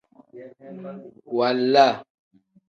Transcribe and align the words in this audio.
Waala. 1.37 1.87